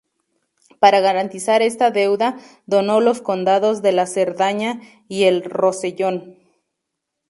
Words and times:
Para 0.79 0.99
garantizar 0.99 1.61
esta 1.61 1.91
deuda, 1.91 2.35
donó 2.65 3.01
los 3.01 3.21
condados 3.21 3.83
de 3.83 3.91
la 3.91 4.07
Cerdaña 4.07 4.81
y 5.07 5.25
el 5.25 5.43
Rosellón. 5.43 6.39